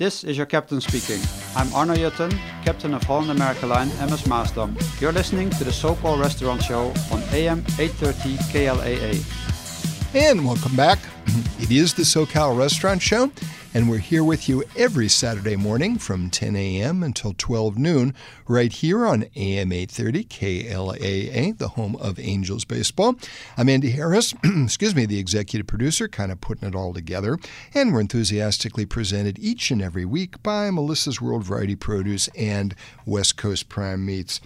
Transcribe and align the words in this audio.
This 0.00 0.24
is 0.24 0.34
your 0.38 0.46
captain 0.46 0.80
speaking. 0.80 1.20
I'm 1.54 1.70
Arno 1.74 1.94
Jutten, 1.94 2.30
captain 2.64 2.94
of 2.94 3.02
Holland 3.02 3.32
America 3.32 3.66
Line 3.66 3.88
MS 3.88 4.22
Maasdam. 4.22 4.74
You're 4.98 5.12
listening 5.12 5.50
to 5.50 5.62
the 5.62 5.70
SoCal 5.70 6.18
Restaurant 6.18 6.62
Show 6.62 6.86
on 7.12 7.22
AM 7.34 7.58
830 7.78 8.38
KLAA. 8.50 10.14
And 10.14 10.46
welcome 10.46 10.74
back. 10.74 10.98
It 11.60 11.70
is 11.70 11.92
the 11.92 12.04
SoCal 12.04 12.56
Restaurant 12.56 13.02
Show, 13.02 13.30
and 13.72 13.88
we're 13.88 13.98
here 13.98 14.24
with 14.24 14.48
you 14.48 14.64
every 14.76 15.08
Saturday 15.08 15.54
morning 15.54 15.96
from 15.96 16.28
10 16.28 16.56
a.m. 16.56 17.02
until 17.02 17.34
12 17.36 17.78
noon, 17.78 18.14
right 18.48 18.72
here 18.72 19.06
on 19.06 19.26
AM 19.36 19.72
830 19.72 20.24
KLAA, 20.24 21.56
the 21.56 21.68
home 21.68 21.94
of 21.96 22.18
Angels 22.18 22.64
Baseball. 22.64 23.14
I'm 23.56 23.68
Andy 23.68 23.90
Harris, 23.90 24.34
excuse 24.44 24.94
me, 24.94 25.06
the 25.06 25.20
executive 25.20 25.66
producer, 25.66 26.08
kind 26.08 26.32
of 26.32 26.40
putting 26.40 26.68
it 26.68 26.74
all 26.74 26.92
together, 26.92 27.38
and 27.72 27.92
we're 27.92 28.00
enthusiastically 28.00 28.86
presented 28.86 29.38
each 29.38 29.70
and 29.70 29.80
every 29.80 30.04
week 30.04 30.42
by 30.42 30.70
Melissa's 30.70 31.20
World 31.20 31.44
Variety 31.44 31.76
Produce 31.76 32.28
and 32.36 32.74
West 33.06 33.36
Coast 33.36 33.68
Prime 33.68 34.04
Meats. 34.04 34.40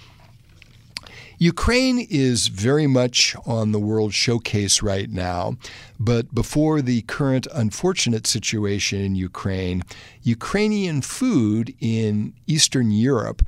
Ukraine 1.38 2.06
is 2.10 2.48
very 2.48 2.86
much 2.86 3.36
on 3.46 3.72
the 3.72 3.78
world 3.78 4.14
showcase 4.14 4.82
right 4.82 5.10
now, 5.10 5.56
but 5.98 6.34
before 6.34 6.80
the 6.80 7.02
current 7.02 7.46
unfortunate 7.52 8.26
situation 8.26 9.00
in 9.00 9.14
Ukraine, 9.14 9.82
Ukrainian 10.22 11.02
food 11.02 11.74
in 11.80 12.34
Eastern 12.46 12.90
Europe 12.90 13.42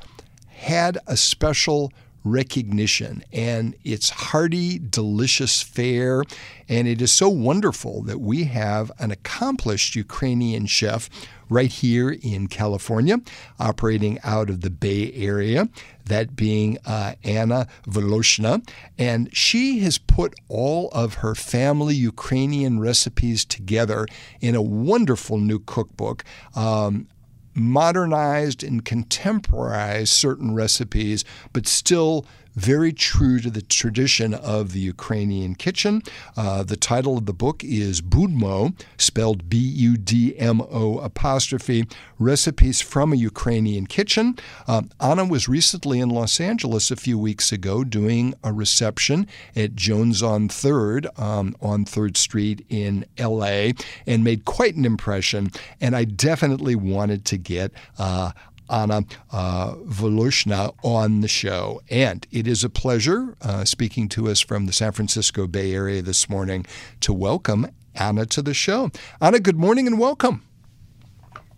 had 0.48 0.98
a 1.06 1.16
special 1.16 1.92
recognition 2.26 3.22
and 3.32 3.76
it's 3.84 4.10
hearty, 4.10 4.78
delicious 4.78 5.62
fare. 5.62 6.22
And 6.68 6.88
it 6.88 7.00
is 7.00 7.12
so 7.12 7.28
wonderful 7.28 8.02
that 8.02 8.20
we 8.20 8.44
have 8.44 8.90
an 8.98 9.10
accomplished 9.10 9.94
Ukrainian 9.94 10.66
chef 10.66 11.08
right 11.48 11.70
here 11.70 12.10
in 12.10 12.48
California, 12.48 13.18
operating 13.60 14.18
out 14.24 14.50
of 14.50 14.62
the 14.62 14.70
Bay 14.70 15.12
Area, 15.12 15.68
that 16.04 16.34
being 16.34 16.78
uh, 16.84 17.14
Anna 17.22 17.68
Voloshyna. 17.86 18.68
And 18.98 19.34
she 19.34 19.80
has 19.80 19.98
put 19.98 20.34
all 20.48 20.88
of 20.90 21.14
her 21.14 21.34
family 21.34 21.94
Ukrainian 21.94 22.80
recipes 22.80 23.44
together 23.44 24.06
in 24.40 24.54
a 24.54 24.62
wonderful 24.62 25.38
new 25.38 25.60
cookbook. 25.60 26.24
Um, 26.54 27.08
modernized 27.56 28.62
and 28.62 28.84
contemporized 28.84 30.12
certain 30.12 30.54
recipes, 30.54 31.24
but 31.52 31.66
still 31.66 32.26
very 32.56 32.92
true 32.92 33.38
to 33.38 33.50
the 33.50 33.62
tradition 33.62 34.34
of 34.34 34.72
the 34.72 34.80
Ukrainian 34.80 35.54
kitchen. 35.54 36.02
Uh, 36.36 36.62
the 36.62 36.76
title 36.76 37.18
of 37.18 37.26
the 37.26 37.34
book 37.34 37.62
is 37.62 38.00
Budmo, 38.00 38.74
spelled 38.98 39.48
B 39.48 39.58
U 39.58 39.96
D 39.96 40.36
M 40.38 40.62
O 40.62 40.98
apostrophe, 40.98 41.86
Recipes 42.18 42.80
from 42.80 43.12
a 43.12 43.16
Ukrainian 43.16 43.86
Kitchen. 43.86 44.36
Uh, 44.66 44.82
Anna 45.00 45.24
was 45.24 45.48
recently 45.48 46.00
in 46.00 46.08
Los 46.08 46.40
Angeles 46.40 46.90
a 46.90 46.96
few 46.96 47.18
weeks 47.18 47.52
ago 47.52 47.84
doing 47.84 48.34
a 48.42 48.52
reception 48.52 49.26
at 49.54 49.76
Jones 49.76 50.22
on 50.22 50.48
3rd 50.48 51.18
um, 51.20 51.54
on 51.60 51.84
3rd 51.84 52.16
Street 52.16 52.64
in 52.70 53.04
LA 53.18 53.72
and 54.06 54.24
made 54.24 54.46
quite 54.46 54.76
an 54.76 54.86
impression. 54.86 55.50
And 55.80 55.94
I 55.94 56.04
definitely 56.04 56.74
wanted 56.74 57.26
to 57.26 57.36
get 57.36 57.70
uh, 57.98 58.32
Anna 58.70 59.02
uh, 59.32 59.74
Voloshyna 59.84 60.74
on 60.82 61.20
the 61.20 61.28
show. 61.28 61.80
And 61.90 62.26
it 62.30 62.46
is 62.46 62.64
a 62.64 62.70
pleasure 62.70 63.36
uh, 63.42 63.64
speaking 63.64 64.08
to 64.10 64.28
us 64.28 64.40
from 64.40 64.66
the 64.66 64.72
San 64.72 64.92
Francisco 64.92 65.46
Bay 65.46 65.74
Area 65.74 66.02
this 66.02 66.28
morning 66.28 66.66
to 67.00 67.12
welcome 67.12 67.68
Anna 67.94 68.26
to 68.26 68.42
the 68.42 68.54
show. 68.54 68.90
Anna, 69.20 69.40
good 69.40 69.56
morning 69.56 69.86
and 69.86 69.98
welcome. 69.98 70.42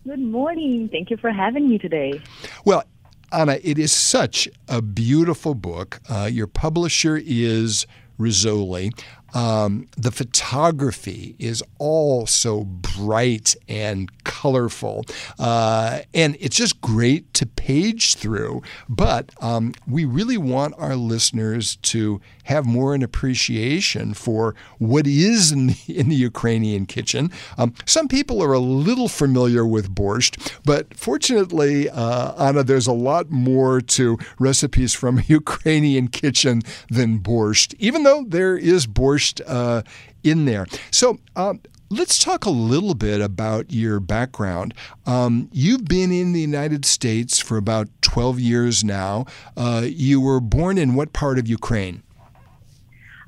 Good 0.05 0.19
morning. 0.19 0.89
Thank 0.91 1.09
you 1.09 1.17
for 1.17 1.31
having 1.31 1.69
me 1.69 1.77
today. 1.77 2.21
Well, 2.65 2.83
Anna, 3.31 3.59
it 3.63 3.77
is 3.77 3.91
such 3.91 4.47
a 4.67 4.81
beautiful 4.81 5.53
book. 5.53 5.99
Uh, 6.09 6.29
your 6.31 6.47
publisher 6.47 7.21
is 7.23 7.85
Rizzoli. 8.19 8.91
Um, 9.33 9.87
the 9.97 10.11
photography 10.11 11.35
is 11.39 11.63
all 11.77 12.25
so 12.25 12.63
bright 12.63 13.55
and 13.67 14.11
colorful, 14.23 15.05
uh, 15.37 15.99
and 16.13 16.37
it's 16.39 16.55
just 16.55 16.81
great 16.81 17.33
to 17.35 17.45
page 17.45 18.15
through. 18.15 18.61
But 18.87 19.31
um, 19.41 19.73
we 19.87 20.05
really 20.05 20.37
want 20.37 20.75
our 20.77 20.95
listeners 20.95 21.77
to 21.77 22.21
have 22.49 22.65
more 22.65 22.95
an 22.95 23.03
appreciation 23.03 24.13
for 24.15 24.55
what 24.79 25.05
is 25.05 25.51
in 25.51 25.67
the, 25.67 25.77
in 25.87 26.09
the 26.09 26.15
Ukrainian 26.15 26.87
kitchen. 26.87 27.31
Um, 27.59 27.73
some 27.85 28.07
people 28.07 28.41
are 28.43 28.53
a 28.53 28.59
little 28.59 29.07
familiar 29.07 29.65
with 29.65 29.93
borscht, 29.93 30.51
but 30.65 30.95
fortunately, 30.95 31.89
uh, 31.89 32.33
Anna, 32.43 32.63
there's 32.63 32.87
a 32.87 32.93
lot 32.93 33.29
more 33.29 33.79
to 33.81 34.17
recipes 34.39 34.93
from 34.95 35.21
Ukrainian 35.27 36.07
kitchen 36.07 36.63
than 36.89 37.19
borscht, 37.19 37.75
even 37.77 38.01
though 38.03 38.25
there 38.27 38.57
is 38.57 38.87
borscht 38.87 39.41
uh, 39.47 39.83
in 40.23 40.45
there. 40.45 40.65
So, 40.91 41.19
um, 41.35 41.61
Let's 41.91 42.23
talk 42.23 42.45
a 42.45 42.51
little 42.51 42.93
bit 42.93 43.19
about 43.19 43.73
your 43.73 43.99
background. 43.99 44.75
Um, 45.07 45.49
you've 45.51 45.85
been 45.85 46.11
in 46.11 46.33
the 46.33 46.39
United 46.39 46.85
States 46.85 47.39
for 47.39 47.57
about 47.57 47.87
12 48.01 48.39
years 48.39 48.83
now. 48.83 49.25
Uh, 49.57 49.87
you 49.87 50.21
were 50.21 50.39
born 50.39 50.77
in 50.77 50.93
what 50.93 51.13
part 51.13 51.39
of 51.39 51.47
Ukraine? 51.47 52.03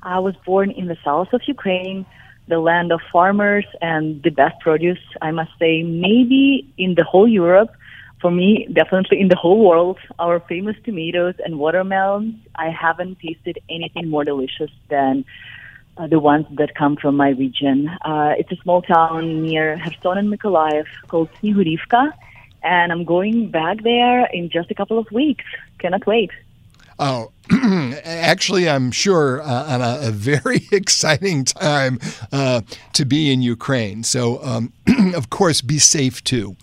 I 0.02 0.18
was 0.18 0.34
born 0.44 0.70
in 0.70 0.86
the 0.88 0.96
south 1.04 1.32
of 1.32 1.42
Ukraine, 1.46 2.04
the 2.48 2.58
land 2.58 2.92
of 2.92 3.00
farmers 3.12 3.64
and 3.80 4.22
the 4.22 4.30
best 4.30 4.60
produce, 4.60 4.98
I 5.20 5.30
must 5.30 5.52
say, 5.58 5.82
maybe 5.82 6.72
in 6.76 6.94
the 6.94 7.04
whole 7.04 7.28
Europe. 7.28 7.70
For 8.20 8.30
me, 8.30 8.68
definitely 8.72 9.20
in 9.20 9.28
the 9.28 9.36
whole 9.36 9.66
world, 9.68 9.98
our 10.18 10.38
famous 10.40 10.76
tomatoes 10.84 11.34
and 11.44 11.58
watermelons. 11.58 12.34
I 12.54 12.68
haven't 12.70 13.18
tasted 13.18 13.58
anything 13.68 14.08
more 14.08 14.24
delicious 14.24 14.70
than 14.88 15.24
uh, 15.96 16.06
the 16.06 16.20
ones 16.20 16.46
that 16.58 16.74
come 16.74 16.96
from 16.96 17.16
my 17.16 17.30
region. 17.30 17.88
Uh, 18.04 18.34
it's 18.38 18.52
a 18.52 18.56
small 18.62 18.80
town 18.82 19.42
near 19.42 19.76
Kherson 19.84 20.18
and 20.18 20.32
Mykolaiv 20.32 20.86
called 21.08 21.30
Snihurivka, 21.42 22.12
and 22.62 22.92
I'm 22.92 23.04
going 23.04 23.50
back 23.50 23.82
there 23.82 24.26
in 24.26 24.50
just 24.50 24.70
a 24.70 24.74
couple 24.74 24.98
of 24.98 25.10
weeks. 25.10 25.44
Cannot 25.78 26.06
wait. 26.06 26.30
Oh, 27.04 27.32
actually, 28.04 28.68
I'm 28.68 28.92
sure 28.92 29.42
uh, 29.42 29.74
on 29.74 29.80
a, 29.80 30.08
a, 30.08 30.10
very 30.12 30.68
exciting 30.72 31.44
time 31.44 31.98
uh, 32.30 32.60
to 32.92 33.04
be 33.04 33.32
in 33.32 33.42
Ukraine. 33.42 34.04
So, 34.04 34.40
um, 34.44 34.72
of 35.16 35.28
course, 35.28 35.62
be 35.62 35.80
safe 35.80 36.22
too. 36.22 36.54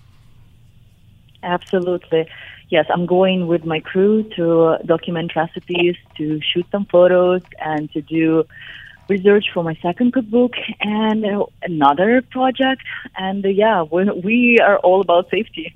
Absolutely. 1.43 2.25
Yes, 2.69 2.85
I'm 2.89 3.05
going 3.05 3.47
with 3.47 3.65
my 3.65 3.81
crew 3.81 4.23
to 4.37 4.77
document 4.85 5.35
recipes, 5.35 5.97
to 6.15 6.39
shoot 6.41 6.65
some 6.71 6.85
photos, 6.85 7.41
and 7.59 7.91
to 7.91 8.01
do 8.01 8.45
research 9.09 9.47
for 9.53 9.61
my 9.61 9.77
second 9.81 10.13
cookbook 10.13 10.53
and 10.79 11.25
uh, 11.25 11.47
another 11.63 12.21
project. 12.21 12.81
And 13.17 13.45
uh, 13.45 13.49
yeah, 13.49 13.81
we 13.81 14.09
we 14.11 14.59
are 14.59 14.77
all 14.77 15.01
about 15.01 15.29
safety. 15.29 15.75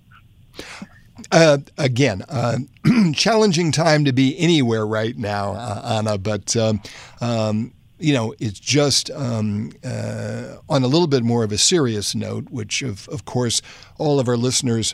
Uh, 1.31 1.59
again, 1.78 2.23
uh, 2.29 2.57
challenging 3.13 3.72
time 3.72 4.06
to 4.06 4.13
be 4.13 4.38
anywhere 4.38 4.85
right 4.85 5.17
now, 5.17 5.53
uh, 5.53 5.97
Anna, 6.00 6.17
but. 6.17 6.56
Um, 6.56 6.81
um, 7.22 7.73
you 8.00 8.13
know, 8.13 8.35
it's 8.38 8.59
just 8.59 9.09
um, 9.11 9.72
uh, 9.81 10.57
on 10.67 10.84
a 10.84 10.88
little 10.88 11.07
bit 11.07 11.23
more 11.23 11.45
of 11.45 11.53
a 11.53 11.57
serious 11.57 12.13
note, 12.13 12.50
which, 12.50 12.81
of, 12.81 13.07
of 13.07 13.23
course, 13.23 13.61
all 13.97 14.19
of 14.19 14.28
our 14.28 14.35
listeners 14.35 14.94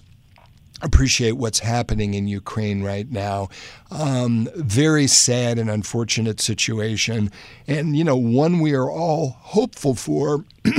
appreciate 0.82 1.34
what's 1.34 1.60
happening 1.60 2.14
in 2.14 2.28
Ukraine 2.28 2.84
right 2.84 3.10
now. 3.10 3.50
Um, 3.90 4.48
very 4.56 5.08
sad 5.08 5.58
and 5.58 5.70
unfortunate 5.70 6.40
situation, 6.40 7.32
and 7.68 7.98
you 7.98 8.04
know 8.04 8.16
one 8.16 8.60
we 8.60 8.74
are 8.74 8.90
all 8.90 9.38
hopeful 9.40 9.96
for. 9.96 10.46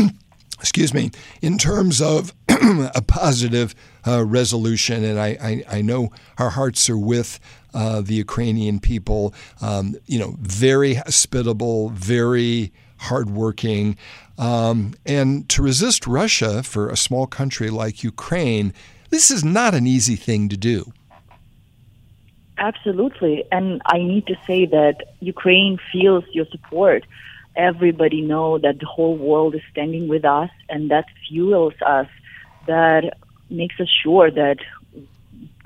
excuse 0.61 0.93
me, 0.93 1.11
in 1.41 1.57
terms 1.57 2.03
of 2.03 2.35
a 2.95 3.03
positive 3.03 3.75
uh, 4.07 4.25
resolution, 4.25 5.05
and 5.05 5.19
I, 5.19 5.29
I, 5.43 5.79
I, 5.79 5.83
know 5.83 6.11
our 6.39 6.51
hearts 6.51 6.89
are 6.89 6.99
with 6.99 7.39
uh, 7.75 8.01
the 8.01 8.15
Ukrainian 8.15 8.81
people. 8.81 9.35
Um, 9.61 9.97
you 10.07 10.19
know, 10.19 10.37
very 10.41 10.95
hospitable, 10.95 11.91
very 11.91 12.73
hardworking, 12.99 13.97
um, 14.39 14.95
and 15.07 15.49
to 15.51 15.63
resist 15.63 16.07
Russia 16.07 16.63
for 16.63 16.89
a 16.89 16.97
small 16.97 17.27
country 17.27 17.71
like 17.71 18.03
Ukraine 18.03 18.73
this 19.11 19.33
is 19.33 19.45
not 19.45 19.75
an 19.75 19.87
easy 19.87 20.17
thing 20.17 20.49
to 20.49 20.57
do. 20.57 20.93
Absolutely. 22.59 23.45
And 23.51 23.83
I 23.87 23.99
need 23.99 24.27
to 24.29 24.37
say 24.47 24.67
that 24.67 25.15
Ukraine 25.21 25.79
feels 25.93 26.25
your 26.33 26.47
support. 26.47 27.05
Everybody 27.57 28.21
know 28.21 28.59
that 28.59 28.79
the 28.79 28.87
whole 28.87 29.17
world 29.17 29.55
is 29.57 29.63
standing 29.71 30.07
with 30.07 30.25
us 30.25 30.51
and 30.69 30.91
that 30.91 31.07
fuels 31.29 31.75
us. 31.85 32.07
That 32.67 33.17
makes 33.49 33.79
us 33.81 33.89
sure 34.03 34.31
that 34.31 34.59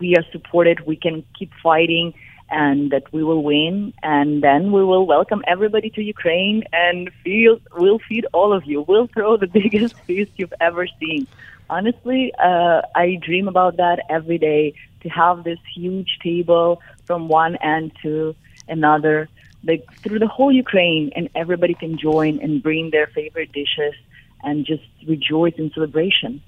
we 0.01 0.17
are 0.17 0.25
supported, 0.33 0.87
we 0.87 0.97
can 0.97 1.25
keep 1.39 1.51
fighting 1.63 2.15
and 2.51 2.91
that 2.91 3.13
we 3.13 3.25
will 3.25 3.43
win 3.43 3.93
and 4.03 4.43
then 4.43 4.71
we 4.71 4.85
will 4.85 5.07
welcome 5.07 5.43
everybody 5.47 5.91
to 5.91 6.03
Ukraine 6.03 6.63
and 6.73 7.11
feel 7.23 7.59
we'll 7.75 7.99
feed 8.09 8.27
all 8.33 8.53
of 8.53 8.65
you. 8.67 8.85
We'll 8.87 9.09
throw 9.09 9.37
the 9.37 9.47
biggest 9.63 9.95
feast 10.07 10.33
you've 10.37 10.53
ever 10.61 10.87
seen. 11.01 11.27
honestly, 11.71 12.33
uh, 12.39 12.83
I 12.95 13.19
dream 13.21 13.49
about 13.49 13.77
that 13.79 14.03
every 14.11 14.39
day 14.39 14.75
to 15.03 15.09
have 15.09 15.45
this 15.45 15.59
huge 15.75 16.19
table 16.23 16.81
from 17.07 17.29
one 17.29 17.57
end 17.57 17.93
to 18.03 18.35
another, 18.69 19.29
like 19.67 19.85
through 20.03 20.19
the 20.19 20.29
whole 20.29 20.53
Ukraine, 20.53 21.11
and 21.17 21.29
everybody 21.35 21.75
can 21.75 21.99
join 21.99 22.41
and 22.43 22.63
bring 22.63 22.91
their 22.91 23.09
favorite 23.19 23.53
dishes 23.53 23.95
and 24.43 24.67
just 24.67 24.83
rejoice 25.07 25.55
in 25.57 25.71
celebration. 25.75 26.43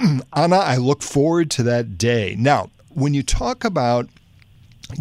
Anna, 0.32 0.56
I 0.56 0.76
look 0.76 1.02
forward 1.02 1.50
to 1.52 1.62
that 1.64 1.98
day. 1.98 2.34
Now, 2.38 2.70
when 2.88 3.14
you 3.14 3.22
talk 3.22 3.64
about 3.64 4.08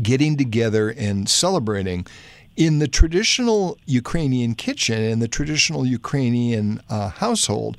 getting 0.02 0.38
together 0.38 0.90
and 0.90 1.30
celebrating, 1.30 2.06
in 2.56 2.80
the 2.80 2.88
traditional 2.88 3.78
Ukrainian 3.86 4.54
kitchen 4.54 5.02
and 5.02 5.22
the 5.22 5.28
traditional 5.28 5.86
Ukrainian 5.86 6.82
uh, 6.90 7.10
household, 7.10 7.78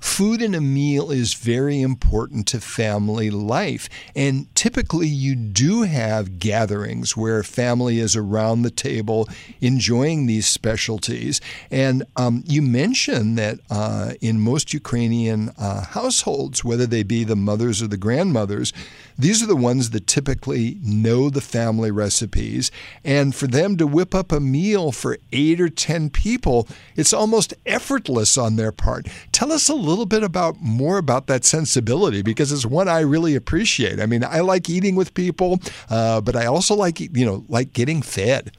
food 0.00 0.40
in 0.42 0.54
a 0.54 0.60
meal 0.60 1.10
is 1.10 1.34
very 1.34 1.80
important 1.80 2.46
to 2.48 2.60
family 2.60 3.30
life. 3.30 3.88
And 4.16 4.52
typically, 4.54 5.08
you 5.08 5.34
do 5.34 5.82
have 5.82 6.38
gatherings 6.38 7.16
where 7.16 7.42
family 7.42 7.98
is 7.98 8.16
around 8.16 8.62
the 8.62 8.70
table 8.70 9.28
enjoying 9.60 10.26
these 10.26 10.48
specialties. 10.48 11.40
And 11.70 12.04
um, 12.16 12.42
you 12.46 12.62
mentioned 12.62 13.38
that 13.38 13.60
uh, 13.70 14.14
in 14.20 14.40
most 14.40 14.72
Ukrainian 14.72 15.50
uh, 15.58 15.84
households, 15.84 16.64
whether 16.64 16.86
they 16.86 17.02
be 17.02 17.24
the 17.24 17.36
mothers 17.36 17.82
or 17.82 17.88
the 17.88 17.96
grandmothers, 17.96 18.72
these 19.18 19.42
are 19.42 19.46
the 19.46 19.56
ones 19.56 19.90
that 19.90 20.06
typically 20.06 20.78
know 20.82 21.28
the 21.28 21.42
family 21.42 21.90
recipes. 21.90 22.70
And 23.04 23.34
for 23.34 23.46
them 23.46 23.76
to 23.76 23.86
whip 23.86 24.14
up 24.14 24.32
a 24.32 24.40
meal 24.40 24.92
for 24.92 25.18
eight 25.30 25.60
or 25.60 25.68
10 25.68 26.08
people, 26.08 26.66
it's 26.96 27.12
almost 27.12 27.52
effortless 27.66 28.38
on 28.38 28.56
their 28.56 28.72
part. 28.72 29.06
Tell 29.30 29.52
us 29.52 29.68
a 29.68 29.74
little 29.74 29.89
bit 30.06 30.22
about 30.22 30.60
more 30.60 30.98
about 30.98 31.26
that 31.26 31.44
sensibility 31.44 32.22
because 32.22 32.52
it's 32.52 32.66
one 32.66 32.88
I 32.88 33.00
really 33.00 33.34
appreciate. 33.34 34.00
I 34.00 34.06
mean, 34.06 34.24
I 34.24 34.40
like 34.40 34.68
eating 34.68 34.96
with 34.96 35.14
people, 35.14 35.60
uh, 35.88 36.20
but 36.20 36.36
I 36.36 36.46
also 36.46 36.74
like, 36.74 37.00
you 37.00 37.24
know, 37.24 37.44
like 37.48 37.72
getting 37.72 38.02
fed. 38.02 38.52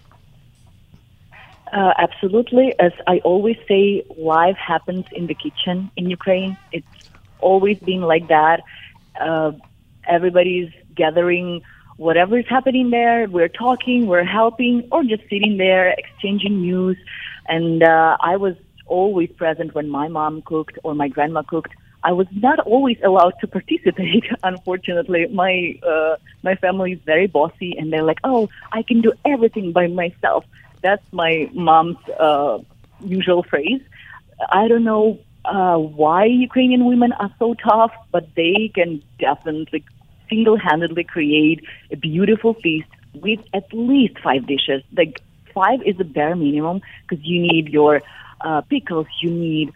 Uh, 1.74 1.94
absolutely. 1.98 2.78
As 2.80 2.92
I 3.08 3.20
always 3.20 3.58
say, 3.68 4.04
life 4.18 4.58
happens 4.58 5.06
in 5.14 5.28
the 5.28 5.34
kitchen 5.34 5.90
in 5.96 6.10
Ukraine. 6.10 6.58
It's 6.72 6.86
always 7.40 7.80
been 7.80 8.02
like 8.02 8.28
that. 8.28 8.62
Uh, 9.20 9.54
everybody's 10.06 10.72
gathering 10.96 11.62
whatever 11.98 12.38
is 12.38 12.48
happening 12.48 12.90
there. 12.90 13.28
We're 13.30 13.48
talking, 13.48 14.08
we're 14.08 14.24
helping, 14.24 14.88
or 14.92 15.04
just 15.04 15.24
sitting 15.30 15.58
there 15.58 15.90
exchanging 15.90 16.62
news. 16.62 16.98
And 17.48 17.84
uh, 17.84 18.18
I 18.20 18.38
was 18.38 18.56
always 19.00 19.32
present 19.44 19.74
when 19.74 19.90
my 19.90 20.08
mom 20.08 20.42
cooked 20.42 20.78
or 20.84 20.94
my 20.94 21.08
grandma 21.08 21.42
cooked. 21.54 21.74
I 22.04 22.12
was 22.14 22.28
not 22.32 22.60
always 22.60 22.98
allowed 23.04 23.36
to 23.42 23.48
participate. 23.48 24.26
Unfortunately, 24.44 25.28
my 25.44 25.54
uh, 25.92 26.16
my 26.44 26.56
family 26.56 26.94
is 26.94 27.00
very 27.14 27.28
bossy, 27.28 27.72
and 27.78 27.94
they're 27.94 28.10
like, 28.12 28.22
"Oh, 28.24 28.50
I 28.72 28.82
can 28.90 29.02
do 29.02 29.12
everything 29.34 29.72
by 29.72 29.88
myself." 29.88 30.46
That's 30.82 31.08
my 31.12 31.34
mom's 31.54 32.04
uh, 32.28 32.58
usual 33.18 33.44
phrase. 33.44 33.82
I 34.50 34.68
don't 34.68 34.84
know 34.84 35.20
uh, 35.46 35.78
why 35.78 36.26
Ukrainian 36.26 36.86
women 36.86 37.12
are 37.14 37.32
so 37.38 37.54
tough, 37.54 37.94
but 38.12 38.26
they 38.36 38.72
can 38.74 39.02
definitely 39.20 39.84
single-handedly 40.30 41.04
create 41.04 41.60
a 41.92 41.98
beautiful 41.98 42.54
feast 42.64 42.88
with 43.14 43.42
at 43.54 43.72
least 43.74 44.18
five 44.20 44.48
dishes. 44.48 44.82
Like 44.96 45.22
five 45.54 45.82
is 45.84 45.98
the 45.98 46.04
bare 46.04 46.36
minimum 46.36 46.82
because 47.08 47.24
you 47.26 47.42
need 47.42 47.70
your 47.70 48.02
uh, 48.42 48.62
pickles, 48.62 49.08
you 49.22 49.30
need 49.30 49.74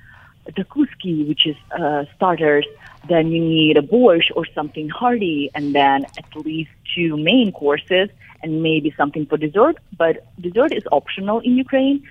takuski, 0.51 1.27
which 1.27 1.45
is 1.45 1.56
uh, 1.77 2.06
starters. 2.16 2.66
Then 3.07 3.31
you 3.31 3.42
need 3.42 3.77
a 3.77 3.81
borscht 3.81 4.31
or 4.36 4.45
something 4.54 4.89
hearty, 4.89 5.51
and 5.54 5.75
then 5.75 6.06
at 6.18 6.36
least 6.36 6.72
two 6.95 7.18
main 7.18 7.51
courses 7.51 8.10
and 8.42 8.63
maybe 8.63 8.94
something 8.98 9.25
for 9.25 9.38
dessert. 9.38 9.77
But 9.95 10.25
dessert 10.42 10.74
is 10.74 10.83
optional 10.92 11.39
in 11.39 11.57
Ukraine. 11.57 12.04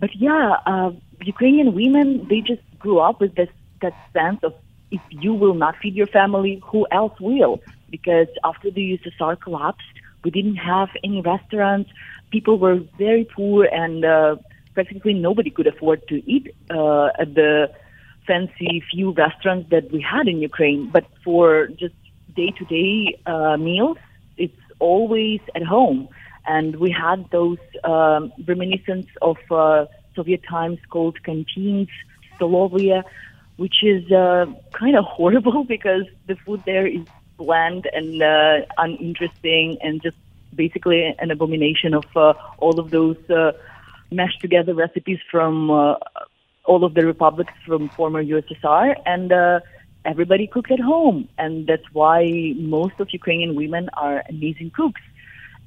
But 0.00 0.10
yeah, 0.16 0.56
uh, 0.66 0.90
Ukrainian 1.20 1.74
women 1.74 2.26
they 2.28 2.40
just 2.40 2.62
grew 2.78 2.98
up 2.98 3.20
with 3.20 3.34
this 3.36 3.48
that 3.82 3.94
sense 4.12 4.40
of 4.42 4.52
if 4.90 5.00
you 5.10 5.32
will 5.32 5.54
not 5.54 5.76
feed 5.80 5.94
your 5.94 6.06
family, 6.06 6.60
who 6.64 6.86
else 6.90 7.18
will? 7.20 7.60
Because 7.90 8.28
after 8.44 8.70
the 8.70 8.82
USSR 8.92 9.40
collapsed, 9.40 9.96
we 10.24 10.30
didn't 10.30 10.56
have 10.56 10.88
any 11.02 11.20
restaurants. 11.20 11.90
People 12.30 12.58
were 12.58 12.80
very 12.98 13.24
poor, 13.24 13.64
and 13.64 14.04
uh, 14.04 14.36
practically 14.74 15.14
nobody 15.14 15.50
could 15.50 15.66
afford 15.66 16.06
to 16.08 16.16
eat 16.30 16.54
uh, 16.70 17.08
at 17.18 17.34
the 17.34 17.70
fancy 18.26 18.82
few 18.92 19.10
restaurants 19.12 19.68
that 19.70 19.90
we 19.90 20.00
had 20.00 20.28
in 20.28 20.38
Ukraine. 20.40 20.86
But 20.86 21.04
for 21.24 21.66
just 21.68 21.94
day-to-day 22.34 23.18
uh, 23.26 23.56
meals, 23.56 23.98
it's 24.36 24.62
always 24.78 25.40
at 25.54 25.62
home. 25.62 26.08
And 26.46 26.76
we 26.76 26.90
had 26.90 27.30
those 27.30 27.58
um, 27.84 28.32
reminiscence 28.46 29.06
of 29.20 29.36
uh, 29.50 29.86
Soviet 30.14 30.42
times 30.48 30.78
called 30.90 31.22
canteens, 31.22 31.88
stolovia, 32.36 33.04
which 33.56 33.82
is 33.82 34.10
uh, 34.10 34.46
kind 34.72 34.96
of 34.96 35.04
horrible 35.16 35.64
because 35.64 36.04
the 36.26 36.36
food 36.36 36.62
there 36.64 36.86
is 36.86 37.06
bland 37.42 37.88
and 37.92 38.22
uh, 38.22 38.66
uninteresting 38.78 39.78
and 39.82 40.02
just 40.02 40.16
basically 40.54 41.14
an 41.18 41.30
abomination 41.30 41.94
of 41.94 42.04
uh, 42.16 42.34
all 42.58 42.78
of 42.78 42.90
those 42.90 43.18
uh, 43.30 43.52
mashed 44.10 44.40
together 44.40 44.74
recipes 44.74 45.18
from 45.30 45.70
uh, 45.70 45.94
all 46.64 46.84
of 46.84 46.94
the 46.94 47.04
republics 47.04 47.52
from 47.66 47.88
former 47.90 48.22
USSR 48.22 48.94
and 49.06 49.32
uh, 49.32 49.60
everybody 50.04 50.46
cooks 50.46 50.70
at 50.70 50.80
home. 50.80 51.28
And 51.38 51.66
that's 51.66 51.88
why 51.92 52.54
most 52.56 52.94
of 53.00 53.08
Ukrainian 53.12 53.54
women 53.54 53.88
are 53.94 54.22
amazing 54.28 54.70
cooks. 54.70 55.00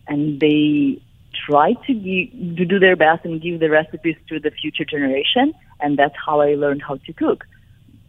And 0.07 0.39
they 0.39 1.01
try 1.47 1.73
to, 1.73 1.93
give, 1.93 2.57
to 2.57 2.65
do 2.65 2.79
their 2.79 2.95
best 2.95 3.25
and 3.25 3.41
give 3.41 3.59
the 3.59 3.69
recipes 3.69 4.15
to 4.29 4.39
the 4.39 4.51
future 4.51 4.85
generation. 4.85 5.53
And 5.79 5.97
that's 5.97 6.15
how 6.25 6.41
I 6.41 6.55
learned 6.55 6.83
how 6.87 6.97
to 6.97 7.13
cook. 7.13 7.45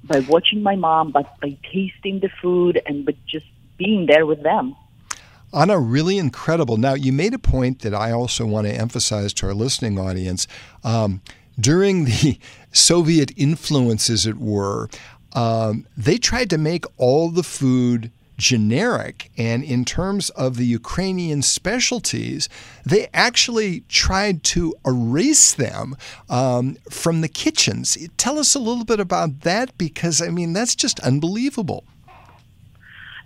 By 0.04 0.20
watching 0.20 0.62
my 0.62 0.76
mom 0.76 1.10
but 1.10 1.26
by 1.40 1.56
tasting 1.72 2.20
the 2.20 2.30
food 2.40 2.80
and 2.86 3.04
by 3.04 3.14
just 3.26 3.46
being 3.76 4.06
there 4.06 4.26
with 4.26 4.43
them 4.43 4.75
Anna, 5.52 5.78
really 5.78 6.19
incredible. 6.19 6.76
Now, 6.76 6.94
you 6.94 7.12
made 7.12 7.32
a 7.32 7.38
point 7.38 7.81
that 7.81 7.94
I 7.94 8.11
also 8.11 8.44
want 8.44 8.67
to 8.67 8.75
emphasize 8.75 9.32
to 9.34 9.46
our 9.46 9.55
listening 9.55 9.99
audience. 9.99 10.46
Um, 10.84 11.23
during 11.58 12.05
the 12.05 12.38
Soviet 12.73 13.32
influence, 13.37 14.11
as 14.11 14.26
it 14.26 14.37
were, 14.37 14.90
um, 15.32 15.87
they 15.96 16.19
tried 16.19 16.50
to 16.50 16.58
make 16.58 16.84
all 16.99 17.31
the 17.31 17.43
food 17.43 18.11
generic. 18.37 19.31
And 19.38 19.64
in 19.64 19.87
terms 19.87 20.28
of 20.30 20.56
the 20.56 20.66
Ukrainian 20.66 21.40
specialties, 21.40 22.50
they 22.85 23.09
actually 23.14 23.80
tried 23.88 24.42
to 24.45 24.75
erase 24.85 25.54
them 25.54 25.97
um, 26.28 26.76
from 26.90 27.23
the 27.23 27.28
kitchens. 27.28 27.97
Tell 28.18 28.38
us 28.38 28.54
a 28.54 28.59
little 28.59 28.85
bit 28.85 29.00
about 29.00 29.40
that 29.40 29.76
because, 29.78 30.21
I 30.21 30.28
mean, 30.28 30.52
that's 30.52 30.75
just 30.75 31.00
unbelievable. 31.00 31.85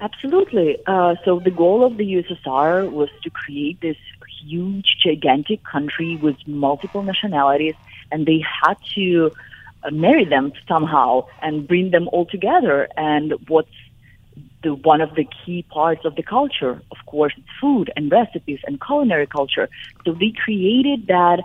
Absolutely. 0.00 0.78
Uh, 0.87 1.14
so 1.25 1.40
the 1.40 1.50
goal 1.50 1.85
of 1.85 1.99
the 1.99 2.04
USSR 2.14 2.90
was 2.90 3.11
to 3.23 3.30
create 3.30 3.80
this 3.83 3.97
huge, 4.42 4.97
gigantic 5.04 5.62
country 5.64 6.16
with 6.21 6.37
multiple 6.47 7.02
nationalities, 7.02 7.75
and 8.11 8.26
they 8.26 8.42
had 8.62 8.76
to 8.95 9.30
uh, 9.83 9.90
marry 9.90 10.25
them 10.25 10.52
somehow 10.66 11.25
and 11.42 11.69
bring 11.69 11.90
them 11.90 12.09
all 12.12 12.25
together. 12.25 12.88
And 12.97 13.35
what's 13.49 13.69
the 14.62 14.75
one 14.75 15.02
of 15.02 15.14
the 15.16 15.28
key 15.45 15.64
parts 15.71 16.04
of 16.07 16.14
the 16.16 16.23
culture, 16.23 16.83
of 16.90 16.99
course, 17.07 17.35
it's 17.37 17.47
food 17.61 17.92
and 17.95 18.11
recipes 18.11 18.61
and 18.66 18.80
culinary 18.80 19.26
culture. 19.26 19.69
So 20.07 20.12
they 20.12 20.33
created 20.45 21.09
that 21.09 21.42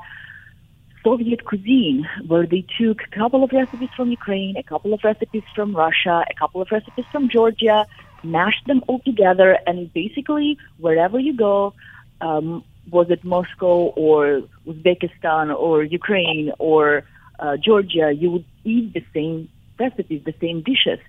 Soviet 1.03 1.45
cuisine, 1.45 2.07
where 2.25 2.47
they 2.47 2.65
took 2.79 3.01
a 3.03 3.15
couple 3.15 3.43
of 3.43 3.51
recipes 3.53 3.91
from 3.95 4.09
Ukraine, 4.09 4.57
a 4.57 4.63
couple 4.63 4.93
of 4.93 5.01
recipes 5.03 5.43
from 5.53 5.75
Russia, 5.75 6.25
a 6.29 6.33
couple 6.33 6.61
of 6.61 6.69
recipes 6.71 7.05
from 7.11 7.29
Georgia, 7.29 7.85
mashed 8.25 8.65
them 8.67 8.83
all 8.87 8.99
together, 8.99 9.57
and 9.67 9.91
basically 9.93 10.57
wherever 10.79 11.19
you 11.19 11.35
go, 11.35 11.73
um, 12.21 12.63
was 12.89 13.09
it 13.09 13.23
Moscow 13.23 13.87
or 14.05 14.41
Uzbekistan 14.67 15.55
or 15.55 15.83
Ukraine 15.83 16.51
or 16.59 17.03
uh, 17.39 17.57
Georgia, 17.57 18.13
you 18.13 18.31
would 18.31 18.45
eat 18.63 18.93
the 18.93 19.03
same 19.13 19.49
recipes, 19.79 20.21
the 20.25 20.35
same 20.39 20.61
dishes, 20.61 20.99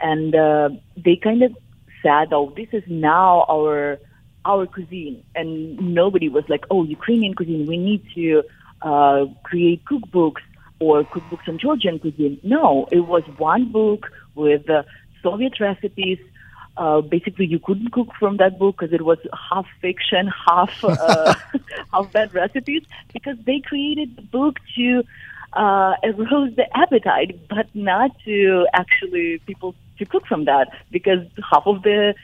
and 0.00 0.34
uh, 0.34 0.70
they 0.96 1.16
kind 1.16 1.42
of 1.42 1.56
said, 2.02 2.32
"Oh, 2.32 2.52
this 2.56 2.68
is 2.72 2.84
now 2.86 3.44
our 3.50 3.98
our 4.44 4.66
cuisine," 4.66 5.22
and 5.34 5.94
nobody 5.94 6.28
was 6.28 6.44
like, 6.48 6.64
"Oh, 6.70 6.84
Ukrainian 6.84 7.34
cuisine, 7.34 7.66
we 7.66 7.76
need 7.76 8.02
to 8.14 8.42
uh, 8.82 9.26
create 9.42 9.84
cookbooks." 9.84 10.42
Or 10.78 11.04
cookbooks 11.04 11.48
on 11.48 11.56
Georgian 11.58 11.98
cuisine. 11.98 12.38
No, 12.42 12.86
it 12.92 13.00
was 13.00 13.22
one 13.38 13.72
book 13.72 14.10
with 14.34 14.68
uh, 14.68 14.82
Soviet 15.22 15.58
recipes, 15.58 16.18
uh, 16.76 17.00
basically 17.00 17.46
you 17.46 17.58
couldn't 17.58 17.92
cook 17.92 18.08
from 18.18 18.36
that 18.36 18.58
book 18.58 18.76
because 18.78 18.92
it 18.92 19.02
was 19.02 19.18
half 19.50 19.66
fiction, 19.80 20.30
half 20.48 20.84
uh, 20.84 21.34
half 21.92 22.12
bad 22.12 22.34
recipes. 22.34 22.82
Because 23.12 23.36
they 23.44 23.60
created 23.60 24.16
the 24.16 24.22
book 24.22 24.58
to 24.76 25.02
uh, 25.54 25.94
arose 26.04 26.54
the 26.56 26.66
appetite, 26.76 27.48
but 27.48 27.66
not 27.74 28.10
to 28.24 28.66
actually 28.72 29.38
people 29.46 29.74
to 29.98 30.04
cook 30.04 30.26
from 30.26 30.44
that 30.44 30.68
because 30.90 31.26
half 31.50 31.66
of 31.66 31.82
the 31.82 32.14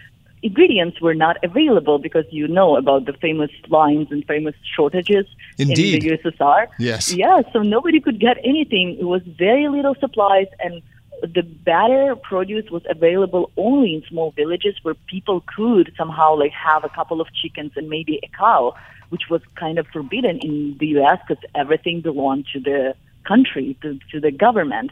ingredients 0.42 1.00
were 1.00 1.14
not 1.14 1.42
available 1.42 1.99
because 1.99 2.25
you 2.30 2.49
know 2.49 2.76
about 2.76 3.06
the 3.06 3.12
famous 3.14 3.50
lines 3.68 4.09
and 4.11 4.26
famous 4.26 4.54
shortages 4.76 5.26
Indeed. 5.56 6.02
in 6.02 6.09
the 6.09 6.18
USSR. 6.18 6.66
Yes. 6.78 7.14
Yeah, 7.14 7.42
so 7.52 7.61
nobody 7.62 8.00
could 8.00 8.21
get 8.21 8.38
anything. 8.44 8.97
It 9.00 9.04
was 9.04 9.23
very 9.23 9.68
little 9.68 9.94
supplies 9.94 10.49
and 10.61 10.82
the 11.23 11.43
better 11.43 12.17
produce 12.17 12.71
was 12.71 12.83
available 12.91 13.50
only 13.57 13.95
in 13.95 14.02
small 14.09 14.33
villages 14.33 14.75
where 14.83 14.95
people 15.07 15.43
could 15.57 15.93
somehow 15.97 16.35
like 16.37 16.52
have 16.52 16.85
a 16.85 16.88
couple 16.88 17.21
of 17.21 17.29
chickens 17.33 17.73
and 17.76 17.88
maybe 17.88 18.19
a 18.23 18.29
cow, 18.37 18.75
which 19.11 19.23
was 19.31 19.41
kind 19.55 19.79
of 19.79 19.87
forbidden 19.87 20.38
in 20.41 20.76
the 20.79 20.88
US 20.99 21.21
because 21.26 21.43
everything 21.55 22.00
belonged 22.00 22.47
to 22.52 22.61
the 22.61 22.95
country, 23.25 23.76
to, 23.83 23.99
to 24.11 24.21
the 24.21 24.33
government. 24.33 24.91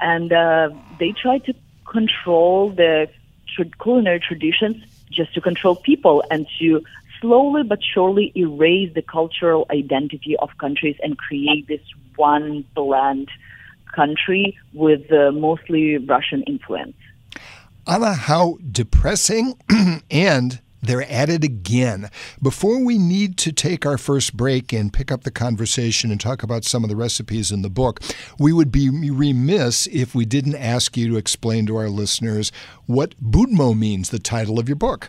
And 0.00 0.32
uh, 0.32 0.70
they 0.98 1.12
tried 1.12 1.44
to 1.44 1.54
control 1.86 2.70
the 2.70 3.08
tra- 3.54 3.70
culinary 3.80 4.18
traditions 4.18 4.82
just 5.10 5.32
to 5.34 5.40
control 5.40 5.76
people 5.76 6.24
and 6.30 6.46
to 6.58 6.82
slowly 7.20 7.62
but 7.62 7.78
surely 7.82 8.32
erase 8.34 8.92
the 8.94 9.02
cultural 9.02 9.66
identity 9.70 10.36
of 10.38 10.50
countries 10.58 10.96
and 11.02 11.16
create 11.16 11.68
this 11.68 11.82
one 12.16 12.64
bland 12.74 13.28
country 13.94 14.56
with 14.72 15.10
uh, 15.12 15.32
mostly 15.32 15.98
Russian 15.98 16.42
influence. 16.44 16.96
Anna, 17.86 18.14
how 18.14 18.58
depressing 18.70 19.54
and 20.10 20.60
they're 20.82 21.08
at 21.10 21.28
it 21.28 21.44
again. 21.44 22.10
Before 22.42 22.84
we 22.84 22.98
need 22.98 23.38
to 23.38 23.52
take 23.52 23.86
our 23.86 23.96
first 23.96 24.36
break 24.36 24.72
and 24.72 24.92
pick 24.92 25.12
up 25.12 25.22
the 25.22 25.30
conversation 25.30 26.10
and 26.10 26.20
talk 26.20 26.42
about 26.42 26.64
some 26.64 26.82
of 26.82 26.90
the 26.90 26.96
recipes 26.96 27.52
in 27.52 27.62
the 27.62 27.70
book, 27.70 28.00
we 28.38 28.52
would 28.52 28.72
be 28.72 28.90
remiss 28.90 29.86
if 29.86 30.14
we 30.14 30.24
didn't 30.24 30.56
ask 30.56 30.96
you 30.96 31.08
to 31.08 31.16
explain 31.16 31.66
to 31.66 31.76
our 31.76 31.88
listeners 31.88 32.50
what 32.86 33.14
Budmo 33.22 33.78
means, 33.78 34.10
the 34.10 34.18
title 34.18 34.58
of 34.58 34.68
your 34.68 34.76
book. 34.76 35.08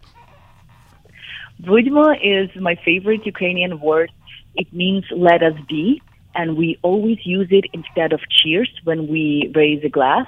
Budmo 1.62 2.16
is 2.22 2.50
my 2.62 2.76
favorite 2.86 3.26
Ukrainian 3.26 3.80
word. 3.80 4.12
It 4.56 4.72
means 4.72 5.06
let 5.12 5.42
us 5.42 5.54
be, 5.68 6.02
and 6.36 6.58
we 6.58 6.78
always 6.82 7.20
use 7.26 7.48
it 7.52 7.66
instead 7.74 8.14
of 8.14 8.22
cheers 8.30 8.70
when 8.84 9.08
we 9.08 9.52
raise 9.56 9.84
a 9.84 9.90
glass. 9.90 10.28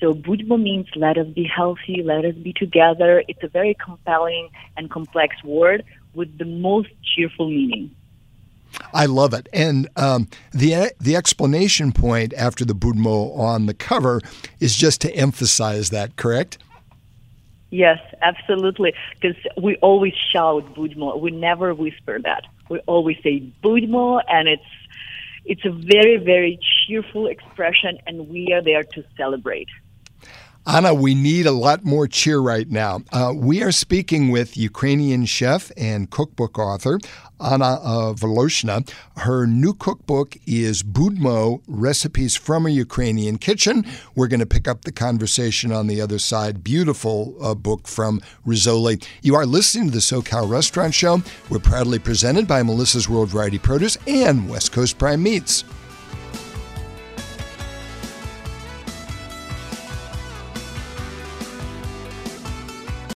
So 0.00 0.12
Budmo 0.12 0.60
means 0.60 0.86
let 0.94 1.16
us 1.16 1.26
be 1.28 1.44
healthy, 1.44 2.02
let 2.02 2.24
us 2.24 2.34
be 2.34 2.52
together. 2.52 3.22
It's 3.28 3.42
a 3.42 3.48
very 3.48 3.74
compelling 3.82 4.50
and 4.76 4.90
complex 4.90 5.42
word 5.42 5.84
with 6.14 6.36
the 6.38 6.44
most 6.44 6.88
cheerful 7.02 7.48
meaning. 7.48 7.90
I 8.92 9.06
love 9.06 9.32
it, 9.32 9.48
and 9.54 9.88
um, 9.96 10.28
the 10.52 10.92
the 11.00 11.16
explanation 11.16 11.92
point 11.92 12.34
after 12.34 12.64
the 12.64 12.74
Budmo 12.74 13.36
on 13.38 13.66
the 13.66 13.72
cover 13.72 14.20
is 14.60 14.76
just 14.76 15.00
to 15.02 15.14
emphasize 15.14 15.90
that. 15.90 16.16
Correct? 16.16 16.58
Yes, 17.70 17.98
absolutely. 18.22 18.92
Because 19.20 19.36
we 19.56 19.76
always 19.76 20.14
shout 20.32 20.74
Budmo. 20.74 21.18
We 21.18 21.30
never 21.30 21.74
whisper 21.74 22.18
that. 22.20 22.44
We 22.68 22.78
always 22.80 23.16
say 23.22 23.42
Budmo, 23.62 24.22
and 24.28 24.48
it's 24.48 24.62
it's 25.46 25.64
a 25.64 25.70
very 25.70 26.18
very 26.18 26.58
cheerful 26.86 27.26
expression, 27.28 27.98
and 28.06 28.28
we 28.28 28.52
are 28.52 28.62
there 28.62 28.84
to 28.94 29.04
celebrate. 29.16 29.68
Anna, 30.68 30.92
we 30.92 31.14
need 31.14 31.46
a 31.46 31.52
lot 31.52 31.84
more 31.84 32.08
cheer 32.08 32.40
right 32.40 32.68
now. 32.68 33.00
Uh, 33.12 33.32
we 33.32 33.62
are 33.62 33.70
speaking 33.70 34.30
with 34.30 34.56
Ukrainian 34.56 35.24
chef 35.24 35.70
and 35.76 36.10
cookbook 36.10 36.58
author 36.58 36.98
Anna 37.38 37.78
uh, 37.82 38.14
Voloshyna. 38.14 38.90
Her 39.18 39.46
new 39.46 39.74
cookbook 39.74 40.36
is 40.44 40.82
Budmo 40.82 41.60
Recipes 41.68 42.34
from 42.34 42.66
a 42.66 42.70
Ukrainian 42.70 43.38
Kitchen. 43.38 43.86
We're 44.16 44.26
going 44.26 44.40
to 44.40 44.46
pick 44.46 44.66
up 44.66 44.82
the 44.82 44.90
conversation 44.90 45.70
on 45.70 45.86
the 45.86 46.00
other 46.00 46.18
side. 46.18 46.64
Beautiful 46.64 47.36
uh, 47.40 47.54
book 47.54 47.86
from 47.86 48.20
Rizzoli. 48.44 49.06
You 49.22 49.36
are 49.36 49.46
listening 49.46 49.86
to 49.86 49.92
the 49.92 49.98
SoCal 49.98 50.50
Restaurant 50.50 50.94
Show. 50.94 51.22
We're 51.48 51.60
proudly 51.60 52.00
presented 52.00 52.48
by 52.48 52.62
Melissa's 52.64 53.08
World 53.08 53.28
Variety 53.28 53.58
Produce 53.58 53.98
and 54.08 54.48
West 54.48 54.72
Coast 54.72 54.98
Prime 54.98 55.22
Meats. 55.22 55.62